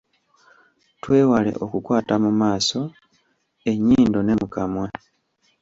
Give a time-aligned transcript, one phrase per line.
[1.01, 2.79] Twewale okukwata mu maaso,
[3.71, 4.87] ennyindo ne mu kamwa.